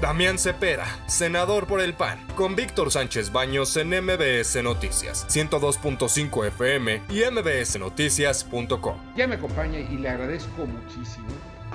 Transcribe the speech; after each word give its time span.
Damián 0.00 0.38
Cepeda, 0.38 0.86
senador 1.08 1.66
por 1.66 1.80
el 1.80 1.92
PAN, 1.92 2.24
con 2.36 2.54
Víctor 2.54 2.92
Sánchez 2.92 3.32
Baños 3.32 3.76
en 3.76 3.88
MBS 3.88 4.62
Noticias, 4.62 5.26
102.5 5.28 6.46
FM 6.46 7.02
y 7.08 7.22
mbsnoticias.com. 7.28 8.96
Ya 9.16 9.26
me 9.26 9.34
acompaña 9.34 9.80
y 9.80 9.96
le 9.96 10.08
agradezco 10.08 10.66
muchísimo 10.66 11.26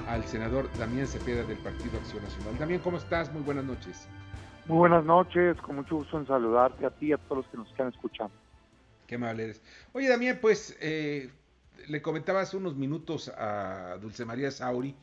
al 0.07 0.23
senador 0.23 0.69
Damián 0.77 1.05
Cepeda 1.05 1.43
del 1.43 1.57
Partido 1.57 1.97
Acción 1.97 2.23
Nacional. 2.23 2.57
Damián, 2.59 2.79
¿cómo 2.79 2.95
estás? 2.95 3.29
Muy 3.33 3.41
buenas 3.41 3.65
noches. 3.65 4.07
Muy 4.67 4.77
buenas 4.77 5.03
noches, 5.03 5.57
con 5.57 5.75
mucho 5.75 5.97
gusto 5.97 6.17
en 6.17 6.25
saludarte 6.25 6.85
a 6.85 6.91
ti 6.91 7.07
y 7.07 7.11
a 7.11 7.17
todos 7.17 7.39
los 7.39 7.47
que 7.47 7.57
nos 7.57 7.69
están 7.71 7.89
escuchando. 7.89 8.33
Qué 9.05 9.15
amable 9.15 9.43
eres. 9.43 9.61
Oye, 9.91 10.07
Damián, 10.07 10.39
pues 10.41 10.77
eh, 10.79 11.29
le 11.89 12.01
comentaba 12.01 12.39
hace 12.39 12.55
unos 12.55 12.77
minutos 12.77 13.27
a 13.37 13.97
Dulce 13.99 14.23
María 14.23 14.49
Sauri 14.49 14.95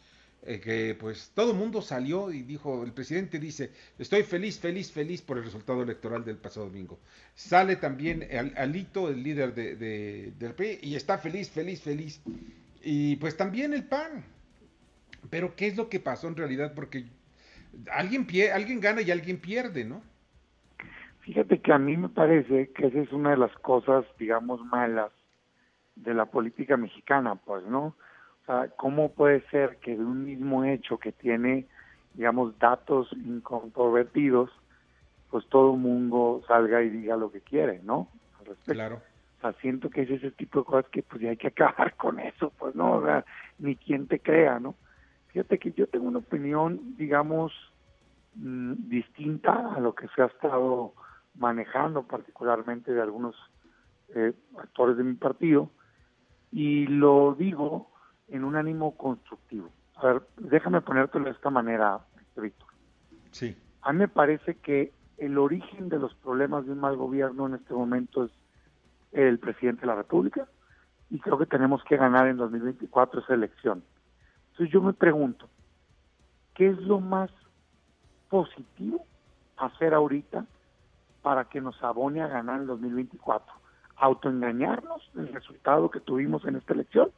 eh, 0.42 0.58
que 0.60 0.96
pues 0.98 1.32
todo 1.34 1.52
el 1.52 1.58
mundo 1.58 1.82
salió 1.82 2.32
y 2.32 2.42
dijo, 2.42 2.82
el 2.82 2.92
presidente 2.92 3.38
dice, 3.38 3.72
estoy 3.98 4.22
feliz, 4.22 4.58
feliz, 4.58 4.90
feliz 4.90 5.20
por 5.20 5.36
el 5.36 5.44
resultado 5.44 5.82
electoral 5.82 6.24
del 6.24 6.38
pasado 6.38 6.66
domingo. 6.66 6.98
Sale 7.34 7.76
también 7.76 8.26
Alito, 8.56 9.08
el 9.08 9.22
líder 9.22 9.54
de, 9.54 10.32
del 10.38 10.54
PRI, 10.54 10.78
y 10.82 10.94
está 10.94 11.18
feliz, 11.18 11.50
feliz, 11.50 11.82
feliz. 11.82 12.22
Y 12.82 13.16
pues 13.16 13.36
también 13.36 13.74
el 13.74 13.84
PAN. 13.84 14.24
Pero 15.28 15.54
¿qué 15.54 15.66
es 15.66 15.76
lo 15.76 15.90
que 15.90 16.00
pasó 16.00 16.28
en 16.28 16.36
realidad? 16.36 16.72
Porque 16.74 17.04
alguien, 17.92 18.26
pie, 18.26 18.52
alguien 18.52 18.80
gana 18.80 19.02
y 19.02 19.10
alguien 19.10 19.38
pierde, 19.38 19.84
¿no? 19.84 20.02
Fíjate 21.20 21.60
que 21.60 21.72
a 21.72 21.78
mí 21.78 21.96
me 21.96 22.08
parece 22.08 22.70
que 22.72 22.86
esa 22.86 22.98
es 22.98 23.12
una 23.12 23.30
de 23.30 23.36
las 23.36 23.52
cosas, 23.58 24.06
digamos, 24.18 24.64
malas 24.64 25.12
de 25.96 26.14
la 26.14 26.26
política 26.26 26.78
mexicana, 26.78 27.34
pues, 27.34 27.62
¿no? 27.64 27.94
¿Cómo 28.76 29.10
puede 29.10 29.42
ser 29.50 29.76
que 29.78 29.96
de 29.96 30.04
un 30.04 30.24
mismo 30.24 30.64
hecho 30.64 30.98
que 30.98 31.12
tiene, 31.12 31.66
digamos, 32.14 32.58
datos 32.58 33.12
incontrovertidos, 33.12 34.50
pues 35.30 35.46
todo 35.48 35.74
el 35.74 35.80
mundo 35.80 36.42
salga 36.48 36.82
y 36.82 36.90
diga 36.90 37.16
lo 37.16 37.30
que 37.30 37.40
quiere, 37.40 37.80
¿no? 37.82 38.08
Al 38.40 38.46
respecto. 38.46 38.72
Claro. 38.72 39.02
O 39.38 39.40
sea, 39.40 39.52
siento 39.60 39.88
que 39.88 40.02
es 40.02 40.10
ese 40.10 40.32
tipo 40.32 40.60
de 40.60 40.64
cosas 40.64 40.90
que 40.90 41.02
pues 41.02 41.22
ya 41.22 41.30
hay 41.30 41.36
que 41.36 41.48
acabar 41.54 41.94
con 41.96 42.18
eso, 42.18 42.52
pues 42.58 42.74
no, 42.74 42.94
o 42.94 43.04
sea, 43.04 43.24
ni 43.58 43.76
quien 43.76 44.06
te 44.06 44.18
crea, 44.18 44.58
¿no? 44.58 44.74
Fíjate 45.28 45.58
que 45.58 45.72
yo 45.72 45.86
tengo 45.86 46.08
una 46.08 46.18
opinión, 46.18 46.96
digamos, 46.96 47.52
mm, 48.34 48.88
distinta 48.88 49.74
a 49.74 49.80
lo 49.80 49.94
que 49.94 50.08
se 50.08 50.22
ha 50.22 50.26
estado 50.26 50.92
manejando, 51.36 52.02
particularmente 52.02 52.92
de 52.92 53.00
algunos 53.00 53.36
eh, 54.14 54.32
actores 54.58 54.96
de 54.96 55.04
mi 55.04 55.14
partido, 55.14 55.70
y 56.50 56.86
lo 56.88 57.36
digo 57.38 57.89
en 58.30 58.44
un 58.44 58.56
ánimo 58.56 58.96
constructivo. 58.96 59.70
A 59.96 60.06
ver, 60.06 60.22
déjame 60.38 60.80
ponértelo 60.80 61.26
de 61.26 61.32
esta 61.32 61.50
manera, 61.50 62.00
Víctor. 62.36 62.68
Sí. 63.32 63.56
A 63.82 63.92
mí 63.92 63.98
me 63.98 64.08
parece 64.08 64.56
que 64.56 64.92
el 65.18 65.36
origen 65.38 65.88
de 65.88 65.98
los 65.98 66.14
problemas 66.14 66.64
de 66.64 66.72
un 66.72 66.80
mal 66.80 66.96
gobierno 66.96 67.46
en 67.46 67.54
este 67.54 67.74
momento 67.74 68.24
es 68.24 68.30
el 69.12 69.38
presidente 69.38 69.82
de 69.82 69.88
la 69.88 69.96
República 69.96 70.48
y 71.10 71.18
creo 71.18 71.38
que 71.38 71.46
tenemos 71.46 71.82
que 71.84 71.96
ganar 71.96 72.28
en 72.28 72.36
2024 72.36 73.20
esa 73.20 73.34
elección. 73.34 73.82
Entonces 74.52 74.72
yo 74.72 74.80
me 74.80 74.92
pregunto, 74.92 75.48
¿qué 76.54 76.70
es 76.70 76.78
lo 76.78 77.00
más 77.00 77.30
positivo 78.28 79.04
hacer 79.56 79.92
ahorita 79.92 80.46
para 81.22 81.44
que 81.46 81.60
nos 81.60 81.82
abone 81.82 82.22
a 82.22 82.28
ganar 82.28 82.60
en 82.60 82.66
2024? 82.66 83.52
¿Autoengañarnos 83.96 85.10
del 85.12 85.32
resultado 85.32 85.90
que 85.90 86.00
tuvimos 86.00 86.44
en 86.46 86.56
esta 86.56 86.72
elección? 86.72 87.10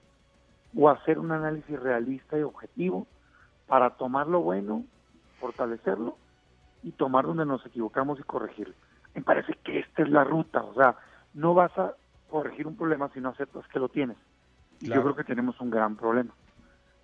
O 0.77 0.89
hacer 0.89 1.19
un 1.19 1.33
análisis 1.33 1.79
realista 1.79 2.39
y 2.39 2.43
objetivo 2.43 3.07
para 3.67 3.91
tomar 3.91 4.27
lo 4.27 4.41
bueno, 4.41 4.85
fortalecerlo 5.41 6.17
y 6.83 6.93
tomar 6.93 7.27
donde 7.27 7.47
nos 7.47 7.65
equivocamos 7.67 8.19
y 8.19 8.23
corregirlo. 8.23 8.75
Me 9.15 9.23
parece 9.23 9.55
que 9.65 9.81
esta 9.81 10.03
es 10.03 10.11
la 10.11 10.25
ruta, 10.25 10.63
o 10.63 10.75
sea, 10.75 10.97
no 11.35 11.55
vas 11.55 11.77
a 11.79 11.95
corregir 12.31 12.67
un 12.67 12.77
problema 12.77 13.11
si 13.13 13.21
no 13.21 13.29
aceptas 13.29 13.67
que 13.69 13.79
lo 13.79 13.89
tienes. 13.89 14.17
Y 14.81 14.89
yo 14.89 15.03
creo 15.03 15.15
que 15.15 15.25
tenemos 15.25 15.61
un 15.61 15.71
gran 15.71 15.97
problema. 15.97 16.33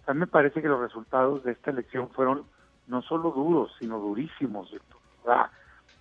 A 0.06 0.14
mí 0.14 0.20
me 0.20 0.26
parece 0.26 0.62
que 0.62 0.68
los 0.68 0.80
resultados 0.80 1.44
de 1.44 1.52
esta 1.52 1.70
elección 1.70 2.08
fueron 2.10 2.44
no 2.86 3.02
solo 3.02 3.30
duros, 3.30 3.70
sino 3.78 3.98
durísimos. 3.98 4.74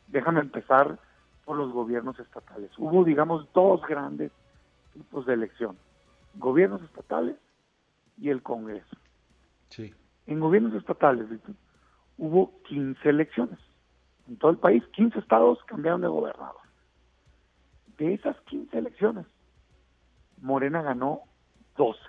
Déjame 0.08 0.40
empezar 0.40 0.98
por 1.46 1.58
los 1.58 1.72
gobiernos 1.72 2.18
estatales. 2.18 2.72
Hubo, 2.78 3.04
digamos, 3.04 3.48
dos 3.54 3.82
grandes 3.86 4.32
tipos 4.94 5.26
de 5.26 5.34
elección. 5.34 5.78
Gobiernos 6.36 6.82
estatales 6.82 7.36
y 8.18 8.30
el 8.30 8.42
Congreso. 8.42 8.98
Sí. 9.70 9.94
En 10.26 10.40
gobiernos 10.40 10.74
estatales, 10.74 11.28
hubo 12.18 12.62
15 12.64 13.10
elecciones. 13.10 13.60
En 14.28 14.38
todo 14.38 14.52
el 14.52 14.58
país, 14.58 14.84
15 14.94 15.20
estados 15.20 15.60
cambiaron 15.66 16.02
de 16.02 16.08
gobernador. 16.08 16.62
De 17.98 18.14
esas 18.14 18.36
15 18.42 18.78
elecciones, 18.78 19.26
Morena 20.42 20.82
ganó 20.82 21.22
12, 21.78 22.00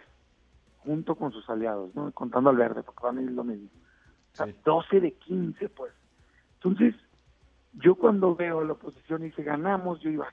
junto 0.78 1.14
con 1.14 1.32
sus 1.32 1.48
aliados, 1.48 1.94
¿no? 1.94 2.10
contando 2.12 2.50
al 2.50 2.56
verde, 2.56 2.82
porque 2.82 3.04
van 3.04 3.18
a 3.18 3.22
ir 3.22 3.30
lo 3.30 3.44
mismo. 3.44 3.68
O 4.32 4.36
sea, 4.36 4.46
12 4.64 5.00
de 5.00 5.12
15, 5.12 5.68
pues. 5.70 5.92
Entonces, 6.54 6.94
yo 7.74 7.94
cuando 7.94 8.34
veo 8.34 8.60
a 8.60 8.64
la 8.64 8.72
oposición 8.72 9.22
y 9.22 9.26
dice 9.26 9.42
ganamos, 9.42 10.00
yo 10.00 10.10
digo, 10.10 10.24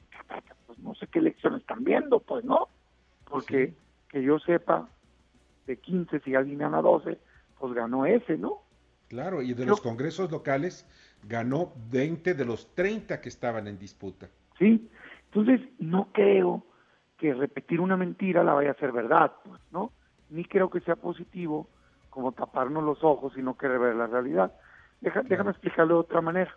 pues 0.65 0.79
no 0.79 0.95
sé 0.95 1.07
qué 1.07 1.19
elecciones 1.19 1.61
están 1.61 1.83
viendo, 1.83 2.19
pues 2.19 2.43
no. 2.43 2.67
Porque 3.25 3.75
que 4.09 4.23
yo 4.23 4.39
sepa, 4.39 4.89
de 5.65 5.77
15, 5.77 6.19
si 6.19 6.35
alguien 6.35 6.59
gana 6.59 6.81
12, 6.81 7.17
pues 7.59 7.73
ganó 7.73 8.05
ese, 8.05 8.37
¿no? 8.37 8.61
Claro, 9.07 9.41
y 9.41 9.53
de 9.53 9.65
los 9.65 9.81
congresos 9.81 10.31
locales 10.31 10.87
ganó 11.23 11.73
20 11.91 12.33
de 12.33 12.45
los 12.45 12.73
30 12.73 13.21
que 13.21 13.29
estaban 13.29 13.67
en 13.67 13.77
disputa. 13.77 14.27
Sí, 14.57 14.89
entonces 15.25 15.61
no 15.79 16.09
creo 16.11 16.65
que 17.17 17.33
repetir 17.33 17.79
una 17.79 17.97
mentira 17.97 18.43
la 18.43 18.53
vaya 18.53 18.71
a 18.71 18.75
ser 18.75 18.91
verdad, 18.91 19.31
pues, 19.43 19.61
¿no? 19.71 19.91
Ni 20.29 20.43
creo 20.45 20.69
que 20.69 20.81
sea 20.81 20.95
positivo 20.95 21.67
como 22.09 22.31
taparnos 22.31 22.83
los 22.83 23.03
ojos 23.03 23.33
y 23.37 23.41
no 23.41 23.57
querer 23.57 23.79
ver 23.79 23.95
la 23.95 24.07
realidad. 24.07 24.53
Déjame 25.01 25.51
explicarlo 25.51 25.95
de 25.95 25.99
otra 25.99 26.21
manera. 26.21 26.55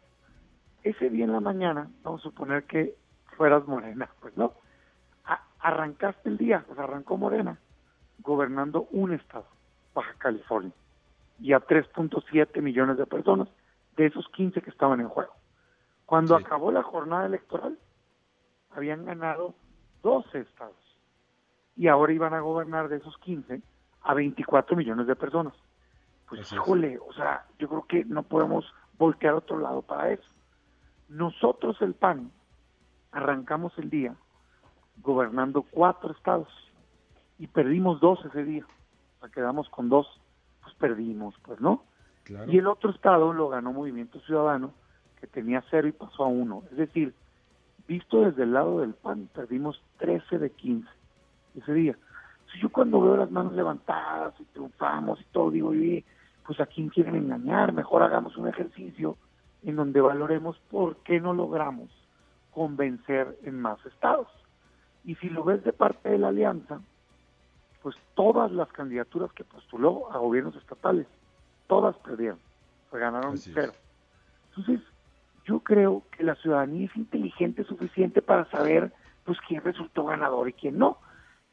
Ese 0.82 1.10
día 1.10 1.25
en 1.25 1.32
la 1.32 1.40
mañana, 1.40 1.90
vamos 2.02 2.20
a 2.20 2.25
suponer 2.25 2.64
que 2.64 2.94
fueras 3.36 3.66
morena, 3.66 4.08
pues, 4.20 4.36
¿no? 4.36 4.54
arrancaste 5.60 6.28
el 6.28 6.38
día, 6.38 6.64
pues 6.66 6.78
arrancó 6.78 7.16
morena 7.16 7.58
gobernando 8.19 8.89
un 8.91 9.12
estado, 9.12 9.47
Baja 9.95 10.15
California, 10.19 10.73
y 11.41 11.53
a 11.53 11.61
3.7 11.61 12.61
millones 12.62 12.99
de 12.99 13.06
personas, 13.06 13.49
de 13.97 14.06
esos 14.06 14.29
15 14.29 14.62
que 14.62 14.71
estaban 14.71 15.01
en 15.01 15.09
juego. 15.09 15.33
Cuando 16.06 16.37
acabó 16.37 16.73
la 16.73 16.83
jornada 16.83 17.27
electoral, 17.27 17.79
habían 18.71 19.05
ganado 19.05 19.55
12 20.03 20.41
estados 20.41 20.77
y 21.77 21.89
ahora 21.89 22.12
iban 22.12 22.34
a 22.34 22.41
gobernar 22.41 22.89
de 22.89 22.97
esos 22.97 23.17
15 23.19 23.61
a 24.03 24.15
24 24.15 24.77
millones 24.77 25.06
de 25.06 25.17
personas. 25.17 25.55
Pues 26.29 26.53
híjole, 26.53 26.99
o 26.99 27.12
sea, 27.12 27.47
yo 27.59 27.69
creo 27.69 27.87
que 27.87 28.05
no 28.05 28.23
podemos 28.23 28.65
voltear 28.99 29.35
a 29.35 29.39
otro 29.39 29.59
lado 29.59 29.83
para 29.83 30.12
eso. 30.12 30.29
Nosotros 31.09 31.81
el 31.81 31.95
PAN 31.95 32.31
arrancamos 33.12 33.73
el 33.79 33.91
día 33.91 34.15
gobernando 35.03 35.62
cuatro 35.62 36.12
estados 36.12 36.49
y 37.38 37.47
perdimos 37.47 38.00
dos 38.00 38.25
ese 38.25 38.44
día. 38.44 38.66
O 39.16 39.21
sea, 39.21 39.28
quedamos 39.31 39.69
con 39.69 39.88
dos, 39.88 40.06
pues 40.62 40.75
perdimos, 40.76 41.34
pues, 41.43 41.60
¿no? 41.60 41.82
Y 42.47 42.59
el 42.59 42.66
otro 42.66 42.91
estado 42.91 43.32
lo 43.32 43.49
ganó 43.49 43.72
Movimiento 43.72 44.21
Ciudadano, 44.21 44.72
que 45.19 45.26
tenía 45.26 45.65
cero 45.71 45.88
y 45.88 45.93
pasó 45.93 46.25
a 46.25 46.28
uno. 46.28 46.62
Es 46.71 46.76
decir, 46.76 47.15
visto 47.87 48.21
desde 48.21 48.43
el 48.43 48.53
lado 48.53 48.81
del 48.81 48.93
PAN, 48.94 49.31
perdimos 49.34 49.82
13 49.99 50.38
de 50.38 50.50
15 50.50 50.88
ese 51.56 51.72
día. 51.72 51.97
Entonces 52.41 52.60
yo 52.60 52.71
cuando 52.71 53.00
veo 53.00 53.16
las 53.16 53.31
manos 53.31 53.55
levantadas 53.55 54.34
y 54.41 54.44
triunfamos 54.44 55.20
y 55.20 55.25
todo, 55.32 55.50
digo, 55.50 55.72
pues 56.47 56.60
a 56.60 56.66
quién 56.66 56.91
quieren 56.91 57.16
engañar, 57.16 57.72
mejor 57.72 58.02
hagamos 58.02 58.37
un 58.37 58.49
ejercicio 58.49 59.17
en 59.62 59.76
donde 59.76 60.00
valoremos 60.00 60.58
por 60.70 60.96
qué 60.99 61.20
no 61.20 61.32
logramos 61.32 61.88
convencer 62.52 63.38
en 63.43 63.61
más 63.61 63.85
estados. 63.87 64.29
Y 65.05 65.14
si 65.17 65.31
lo 65.31 65.44
ves 65.44 65.64
de 65.64 65.73
parte 65.73 66.11
de 66.11 66.19
la 66.19 66.29
alianza, 66.29 66.81
pues 67.88 67.96
todas 68.14 68.52
las 68.52 68.69
candidaturas 68.69 69.32
que 69.32 69.44
postuló 69.44 70.12
a 70.12 70.19
gobiernos 70.19 70.55
estatales, 70.56 71.06
todas 71.69 71.96
perdieron, 71.96 72.38
ganaron 72.93 73.38
cero. 73.38 73.73
Entonces, 74.50 74.81
yo 75.46 75.61
creo 75.61 76.02
que 76.11 76.23
la 76.23 76.35
ciudadanía 76.35 76.85
es 76.85 76.94
inteligente 76.96 77.64
suficiente 77.64 78.20
para 78.20 78.44
saber 78.50 78.93
pues 79.25 79.38
quién 79.49 79.64
resultó 79.64 80.05
ganador 80.05 80.50
y 80.50 80.52
quién 80.52 80.76
no. 80.76 80.99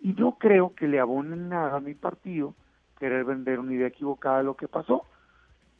Y 0.01 0.11
no 0.11 0.37
creo 0.37 0.75
que 0.75 0.89
le 0.89 0.99
abonen 0.99 1.47
nada 1.47 1.77
a 1.77 1.79
mi 1.79 1.93
partido 1.93 2.53
querer 2.99 3.23
vender 3.23 3.61
una 3.61 3.73
idea 3.73 3.87
equivocada 3.87 4.39
de 4.39 4.43
lo 4.43 4.57
que 4.57 4.67
pasó. 4.67 5.05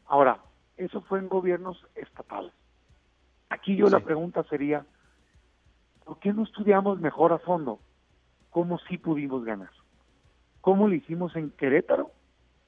Ahora, 0.05 0.39
eso 0.77 1.01
fue 1.01 1.19
en 1.19 1.27
gobiernos 1.27 1.85
estatales. 1.95 2.53
Aquí 3.49 3.75
yo 3.75 3.89
la 3.89 3.99
pregunta 3.99 4.41
sería, 4.43 4.85
¿por 6.05 6.17
qué 6.19 6.31
no 6.31 6.43
estudiamos 6.43 7.01
mejor 7.01 7.33
a 7.33 7.39
fondo 7.39 7.81
cómo 8.51 8.79
sí 8.87 8.97
pudimos 8.97 9.43
ganar? 9.43 9.69
Cómo 10.65 10.87
lo 10.87 10.95
hicimos 10.95 11.35
en 11.35 11.51
Querétaro 11.51 12.09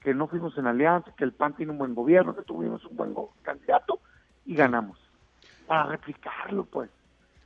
que 0.01 0.13
no 0.13 0.27
fuimos 0.27 0.55
en 0.59 0.67
alianza, 0.67 1.11
que 1.17 1.23
el 1.23 1.33
PAN 1.33 1.55
tiene 1.55 1.71
un 1.71 1.79
buen 1.79 1.95
gobierno, 1.95 2.35
que 2.35 2.43
tuvimos 2.43 2.85
un 2.85 2.95
buen 2.95 3.15
candidato 3.41 3.99
y 4.45 4.53
ganamos. 4.55 4.99
Para 5.65 5.87
replicarlo, 5.87 6.63
pues. 6.65 6.91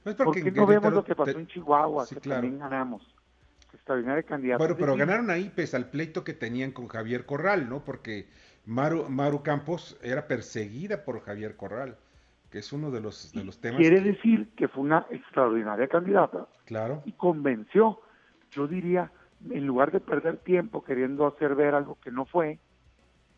No 0.04 0.12
es 0.12 0.18
porque, 0.18 0.42
porque 0.44 0.52
no 0.52 0.66
vemos 0.68 0.92
lo 0.94 1.06
que 1.06 1.16
pasó 1.16 1.32
te- 1.32 1.40
en 1.40 1.48
Chihuahua, 1.48 2.06
Sí, 2.06 2.16
que 2.16 2.22
claro. 2.22 2.42
también 2.42 2.60
ganamos? 2.60 3.02
Extraordinario 3.74 4.26
candidato. 4.26 4.58
Bueno, 4.60 4.76
pero 4.78 4.94
Sí, 4.94 5.00
ganaron 5.00 5.30
ahí 5.32 5.50
pese 5.56 5.78
al 5.78 5.86
pleito 5.90 6.26
que 6.26 6.34
tenían 6.34 6.72
con 6.72 6.88
Javier 6.90 7.26
Corral, 7.26 7.70
¿no? 7.70 7.80
Porque 7.86 8.28
Maru, 8.66 9.08
Maru 9.10 9.42
Campos 9.44 9.98
era 10.04 10.28
perseguida 10.28 11.06
por 11.06 11.22
Javier 11.22 11.56
Corral, 11.56 11.96
que 12.52 12.60
es 12.60 12.74
uno 12.74 12.92
de 12.92 13.00
los, 13.00 13.32
de 13.32 13.46
los 13.46 13.62
temas. 13.62 13.80
Quiere 13.80 14.04
que- 14.04 14.12
decir 14.12 14.50
que 14.58 14.68
fue 14.68 14.84
una 14.84 15.06
extraordinaria 15.12 15.88
candidata 15.88 16.46
Claro, 16.66 17.02
y 17.06 17.14
convenció. 17.14 18.02
Yo 18.52 18.68
diría, 18.68 19.10
en 19.50 19.66
lugar 19.66 19.92
de 19.92 20.00
perder 20.00 20.38
tiempo 20.38 20.84
queriendo 20.84 21.26
hacer 21.28 21.56
ver 21.56 21.74
algo 21.76 21.98
que 22.02 22.12
no 22.12 22.26
fue, 22.26 22.60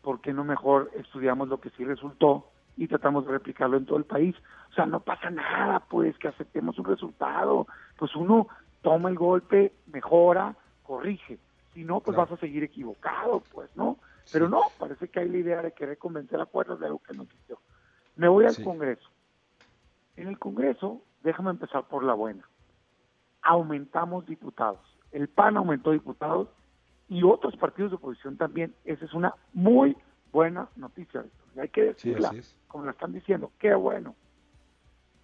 ¿por 0.02 0.20
qué 0.20 0.32
no 0.32 0.44
mejor 0.44 0.90
estudiamos 0.94 1.48
lo 1.48 1.60
que 1.60 1.70
sí 1.70 1.84
resultó 1.84 2.50
y 2.76 2.88
tratamos 2.88 3.24
de 3.26 3.32
replicarlo 3.32 3.76
en 3.76 3.86
todo 3.86 3.98
el 3.98 4.04
país? 4.04 4.34
O 4.70 4.74
sea, 4.74 4.86
no 4.86 5.00
pasa 5.00 5.30
nada, 5.30 5.80
pues, 5.88 6.16
que 6.18 6.28
aceptemos 6.28 6.78
un 6.78 6.84
resultado. 6.86 7.66
Pues 7.96 8.14
uno 8.16 8.48
toma 8.82 9.08
el 9.08 9.16
golpe, 9.16 9.72
mejora, 9.86 10.54
corrige. 10.82 11.38
Si 11.72 11.84
no, 11.84 12.00
pues 12.00 12.14
Claro. 12.14 12.30
vas 12.30 12.38
a 12.38 12.40
seguir 12.40 12.62
equivocado, 12.64 13.42
pues, 13.52 13.74
¿no? 13.76 13.98
Pero 14.32 14.48
no, 14.48 14.60
parece 14.78 15.08
que 15.08 15.20
hay 15.20 15.28
la 15.28 15.38
idea 15.38 15.62
de 15.62 15.72
querer 15.72 15.98
convencer 15.98 16.40
a 16.40 16.46
fuerzas 16.46 16.78
de 16.80 16.86
algo 16.86 16.98
que 17.00 17.14
no 17.14 17.22
existió. 17.24 17.58
Me 18.16 18.28
voy 18.28 18.44
al 18.44 18.52
Sí. 18.54 18.62
Congreso. 18.64 19.08
En 20.16 20.28
el 20.28 20.38
Congreso, 20.38 21.02
déjame 21.22 21.50
empezar 21.50 21.84
por 21.88 22.04
la 22.04 22.14
buena. 22.14 22.44
Aumentamos 23.42 24.24
diputados. 24.26 24.80
El 25.14 25.28
PAN 25.28 25.56
aumentó 25.56 25.92
diputados 25.92 26.48
y 27.08 27.22
otros 27.22 27.56
partidos 27.56 27.92
de 27.92 27.96
oposición 27.98 28.36
también. 28.36 28.74
Esa 28.84 29.04
es 29.04 29.14
una 29.14 29.32
muy 29.52 29.96
buena 30.32 30.68
noticia, 30.74 31.22
Víctor. 31.22 31.46
Y 31.54 31.60
hay 31.60 31.68
que 31.68 31.84
decirla, 31.84 32.32
como 32.66 32.84
la 32.84 32.90
están 32.90 33.12
diciendo. 33.12 33.52
Qué 33.60 33.72
bueno. 33.76 34.16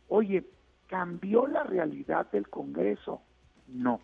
Oye, 0.07 0.49
¿cambió 0.87 1.49
la 1.49 1.65
realidad 1.65 2.31
del 2.31 2.49
Congreso? 2.49 3.21
No. 3.67 4.01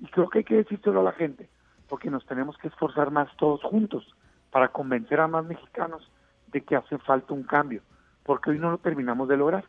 Y 0.00 0.06
creo 0.06 0.30
que 0.30 0.38
hay 0.38 0.44
que 0.44 0.56
decírselo 0.56 1.00
a 1.00 1.04
la 1.04 1.12
gente, 1.12 1.50
porque 1.86 2.10
nos 2.10 2.24
tenemos 2.24 2.56
que 2.56 2.68
esforzar 2.68 3.10
más 3.10 3.28
todos 3.36 3.62
juntos 3.62 4.16
para 4.50 4.68
convencer 4.68 5.20
a 5.20 5.28
más 5.28 5.44
mexicanos 5.44 6.10
de 6.46 6.62
que 6.62 6.76
hace 6.76 6.96
falta 6.96 7.34
un 7.34 7.42
cambio, 7.42 7.82
porque 8.22 8.50
hoy 8.50 8.58
no 8.58 8.70
lo 8.70 8.78
terminamos 8.78 9.28
de 9.28 9.36
lograr. 9.36 9.66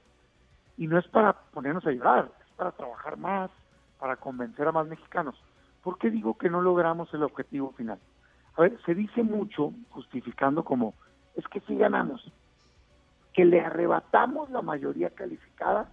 Y 0.78 0.88
no 0.88 0.98
es 0.98 1.08
para 1.10 1.34
ponernos 1.34 1.86
a 1.86 1.92
llorar, 1.92 2.32
es 2.40 2.54
para 2.54 2.72
trabajar 2.72 3.18
más, 3.18 3.52
para 4.06 4.18
convencer 4.18 4.68
a 4.68 4.72
más 4.72 4.86
mexicanos. 4.86 5.34
¿Por 5.81 5.98
qué 5.98 6.12
digo 6.12 6.38
que 6.38 6.48
no 6.48 6.62
logramos 6.62 7.12
el 7.16 7.24
objetivo 7.24 7.72
final? 7.72 7.98
A 8.56 8.62
ver, 8.62 8.78
se 8.86 8.94
dice 8.94 9.24
mucho, 9.24 9.74
justificando 9.90 10.63
como, 10.63 10.94
es 11.34 11.44
que 11.48 11.60
sí 11.62 11.75
ganamos, 11.75 12.31
que 13.34 13.46
le 13.46 13.62
arrebatamos 13.62 14.52
la 14.52 14.62
mayoría 14.62 15.10
calificada 15.10 15.90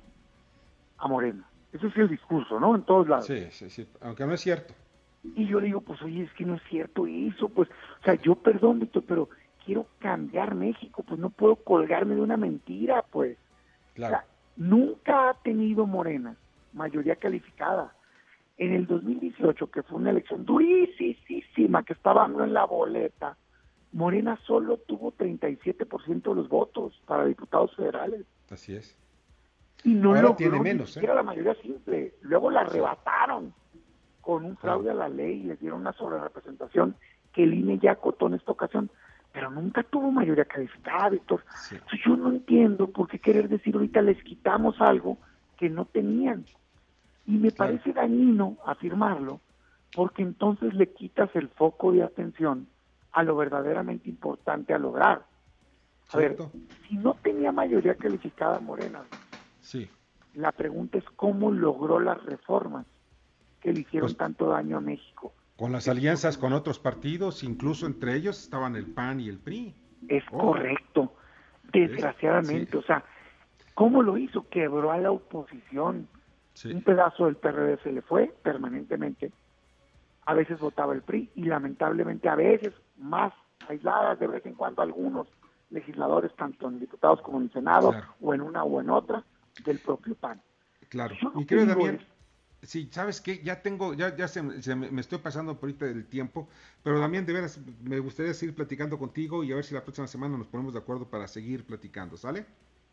a 0.99 1.09
Morena. 1.09 1.49
Ese 1.73 1.87
es 1.87 1.97
el 1.97 2.11
discurso, 2.11 2.61
¿no? 2.61 2.75
En 2.75 2.83
todos 2.83 3.09
lados. 3.09 3.25
Sí, 3.25 3.47
sí, 3.51 3.71
sí, 3.71 3.89
aunque 4.03 4.27
no 4.27 4.35
es 4.35 4.43
cierto. 4.43 4.75
Y 5.35 5.47
yo 5.47 5.59
le 5.59 5.69
digo, 5.69 5.81
pues 5.81 6.03
oye, 6.03 6.25
es 6.25 6.33
que 6.35 6.45
no 6.45 6.57
es 6.57 6.63
cierto 6.69 7.07
eso, 7.07 7.49
pues, 7.49 7.71
o 7.71 8.05
sea, 8.05 8.13
yo 8.17 8.35
perdón, 8.35 8.81
Víctor, 8.81 9.05
pero 9.09 9.31
quiero 9.65 9.87
cambiar 10.01 10.55
México, 10.55 11.03
pues 11.03 11.19
no 11.19 11.31
puedo 11.31 11.57
colgarme 11.57 12.15
de 12.15 12.21
una 12.21 12.37
mentira, 12.37 13.07
pues. 13.11 13.39
O 13.39 13.95
Claro, 13.95 14.17
sea, 14.17 14.27
nunca 14.57 15.31
ha 15.31 15.35
tenido 15.43 15.87
Morena 15.87 16.37
mayoría 16.73 17.17
calificada. 17.17 17.93
En 18.59 18.73
el 18.73 18.87
2018, 18.87 19.71
que 19.71 19.83
fue 19.83 19.99
una 19.99 20.11
elección 20.11 20.45
durísima, 20.45 21.83
que 21.85 21.95
estaba 21.95 22.27
en 22.27 22.53
la 22.53 22.65
boleta, 22.65 23.37
Morena 23.93 24.39
solo 24.47 24.79
tuvo 24.79 25.13
37% 25.13 26.23
de 26.23 26.35
los 26.35 26.49
votos 26.49 27.01
para 27.07 27.25
diputados 27.25 27.75
federales. 27.77 28.25
así 28.51 28.75
es. 28.75 28.97
Y 29.85 29.95
no 29.95 30.11
Ahora 30.11 30.23
logró 30.23 30.37
tiene 30.37 30.57
ni 30.59 30.63
menos, 30.63 30.91
¿eh? 30.91 30.93
siquiera 30.95 31.15
la 31.15 31.23
mayoría 31.23 31.55
simple. 31.57 32.15
Luego 32.23 32.51
la 32.51 32.61
arrebataron 32.61 33.53
con 34.21 34.45
un 34.45 34.57
fraude 34.57 34.91
a 34.91 34.95
la 34.95 35.09
ley 35.09 35.41
y 35.41 35.45
les 35.45 35.61
dieron 35.61 35.81
una 35.81 35.93
sobrerepresentación 35.93 36.95
que 37.33 37.43
el 37.43 37.55
INE 37.55 37.79
ya 37.79 37.93
acotó 37.93 38.29
en 38.29 38.35
esta 38.35 38.53
ocasión. 38.53 38.91
Pero 39.33 39.51
nunca 39.51 39.83
tuvo 39.83 40.11
mayoría 40.13 40.45
calificada, 40.45 41.09
Víctor. 41.09 41.43
Sí. 41.57 41.75
Entonces, 41.75 42.01
yo 42.07 42.17
no 42.17 42.29
entiendo 42.29 42.89
por 42.89 43.09
qué 43.09 43.19
querer 43.19 43.49
decir 43.49 43.75
ahorita 43.75 44.03
les 44.03 44.23
quitamos 44.23 44.81
algo 44.81 45.19
que 45.57 45.69
no 45.69 45.85
tenían. 45.87 46.45
Y 47.33 47.39
me 47.39 47.51
Claro. 47.51 47.73
parece 47.73 47.95
dañino 47.95 48.59
afirmarlo, 48.67 49.41
porque 49.97 50.21
entonces 50.21 50.75
le 50.75 50.93
quitas 50.93 51.31
el 51.35 51.49
foco 51.49 51.91
de 51.91 52.03
atención 52.03 52.67
a 53.13 53.23
lo 53.23 53.37
verdaderamente 53.37 54.11
importante 54.11 54.75
a 54.75 54.79
lograr. 54.79 55.25
A 56.13 56.19
ver, 56.19 56.37
si 56.87 56.97
no 56.99 57.15
tenía 57.23 57.51
mayoría 57.51 57.95
calificada 57.95 58.61
Morena, 58.61 59.01
Sí. 59.61 59.89
la 60.35 60.53
pregunta 60.53 60.99
es 60.99 61.05
cómo 61.17 61.51
logró 61.51 62.01
las 62.01 62.23
reformas 62.27 62.85
que 63.63 63.73
le 63.73 63.81
hicieron 63.81 64.09
Pues- 64.09 64.19
tanto 64.19 64.49
daño 64.49 64.77
a 64.77 64.81
México. 64.83 65.33
Con 65.57 65.73
las 65.73 65.89
alianzas 65.89 66.37
con 66.37 66.53
otros 66.53 66.79
partidos, 66.79 67.43
incluso 67.43 67.87
entre 67.87 68.15
ellos 68.15 68.43
estaban 68.43 68.77
el 68.77 68.85
PAN 68.93 69.21
y 69.21 69.31
el 69.31 69.39
PRI. 69.39 69.75
Es 70.09 70.25
Oh. 70.33 70.39
correcto, 70.39 71.15
desgraciadamente. 71.73 72.73
Sí. 72.73 72.77
O 72.77 72.83
sea, 72.83 73.03
¿cómo 73.75 74.03
lo 74.03 74.19
hizo? 74.19 74.47
Quebró 74.51 74.93
a 74.93 74.99
la 74.99 75.11
oposición. 75.13 76.09
Sí. 76.55 76.73
Un 76.73 76.83
pedazo 76.83 77.27
del 77.27 77.37
PRD 77.37 77.79
se 77.83 77.93
le 77.93 78.03
fue 78.03 78.35
permanentemente. 78.43 79.33
A 80.27 80.35
veces 80.35 80.61
votaba 80.61 80.93
el 80.95 81.03
PRI 81.03 81.31
y 81.35 81.45
lamentablemente 81.45 82.29
a 82.29 82.35
veces, 82.37 82.73
más 82.97 83.33
aisladas 83.69 84.19
de 84.19 84.27
vez 84.27 84.45
en 84.47 84.55
cuando 84.55 84.83
algunos 84.83 85.27
legisladores, 85.71 86.35
tanto 86.37 86.69
en 86.69 86.79
diputados 86.79 87.21
como 87.23 87.39
en 87.39 87.45
el 87.45 87.53
Senado, 87.53 87.91
Claro. 87.91 88.15
o 88.21 88.35
en 88.35 88.41
una 88.43 88.63
o 88.63 88.81
en 88.81 88.91
otra, 88.91 89.25
del 89.65 89.79
propio 89.79 90.15
PAN. 90.15 90.41
Claro. 90.89 91.15
Yo 91.21 91.31
Mi 91.33 91.47
que 91.47 91.57
querido 91.57 91.99
sí, 92.63 92.89
¿sabes 92.93 93.21
qué? 93.21 93.43
Ya 93.43 93.61
tengo, 93.63 93.95
ya, 93.95 94.15
ya 94.15 94.29
se, 94.29 94.63
se 94.63 94.77
me, 94.77 94.91
me 94.91 95.01
estoy 95.01 95.19
pasando 95.19 95.55
por 95.59 95.69
ahorita 95.69 95.87
del 95.87 96.07
tiempo, 96.07 96.49
pero 96.83 97.01
Damián, 97.01 97.27
de 97.27 97.33
veras, 97.33 97.61
me 97.83 97.99
gustaría 97.99 98.35
seguir 98.35 98.55
platicando 98.55 98.99
contigo 98.99 99.43
y 99.43 99.51
a 99.53 99.57
ver 99.57 99.65
si 99.65 99.75
la 99.75 99.83
próxima 99.83 100.07
semana 100.07 100.37
nos 100.39 100.47
ponemos 100.47 100.73
de 100.73 100.79
acuerdo 100.79 101.07
para 101.09 101.27
seguir 101.27 101.65
platicando, 101.65 102.17
¿sale? 102.17 102.45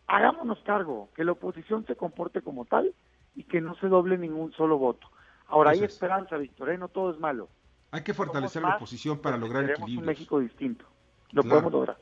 hagámonos 0.07 0.59
cargo, 0.65 1.09
que 1.15 1.23
la 1.23 1.33
oposición 1.33 1.85
se 1.85 1.95
comporte 1.95 2.41
como 2.41 2.65
tal 2.65 2.93
y 3.39 3.45
que 3.45 3.61
no 3.61 3.73
se 3.75 3.87
doble 3.87 4.17
ningún 4.17 4.51
solo 4.51 4.77
voto. 4.77 5.07
Ahora 5.47 5.71
hay 5.71 5.79
es. 5.79 5.93
esperanza, 5.93 6.35
Víctor, 6.35 6.71
¿eh? 6.71 6.77
no 6.77 6.89
todo 6.89 7.09
es 7.11 7.19
malo. 7.19 7.47
Hay 7.91 8.03
que 8.03 8.13
fortalecer 8.13 8.61
la 8.61 8.75
oposición 8.75 9.19
para 9.19 9.37
lograr 9.37 9.65
queremos 9.65 9.89
un. 9.89 10.05
México 10.05 10.39
distinto. 10.39 10.83
Lo 11.31 11.41
Claro. 11.41 11.49
podemos 11.61 11.71
lograr. 11.71 11.97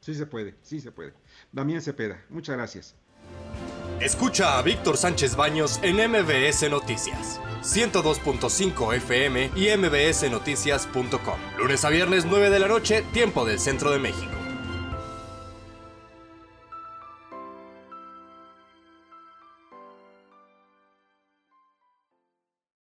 Sí 0.00 0.14
se 0.14 0.26
puede, 0.26 0.54
sí 0.62 0.80
se 0.80 0.90
puede. 0.90 1.12
Damián 1.52 1.82
Cepeda, 1.82 2.24
muchas 2.30 2.56
gracias. 2.56 2.96
Escucha 4.00 4.58
a 4.58 4.62
Víctor 4.62 4.96
Sánchez 4.96 5.36
Baños 5.36 5.78
en 5.82 5.96
MBS 5.96 6.70
Noticias. 6.70 7.38
102.5 7.62 8.94
FM 8.94 9.50
y 9.56 9.76
mbsnoticias.com. 9.76 11.38
Lunes 11.58 11.84
a 11.84 11.90
viernes 11.90 12.24
9 12.24 12.48
de 12.48 12.58
la 12.60 12.68
noche, 12.68 13.02
tiempo 13.12 13.44
del 13.44 13.58
centro 13.58 13.90
de 13.90 13.98
México. 13.98 14.37